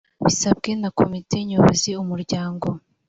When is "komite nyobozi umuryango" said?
0.97-2.67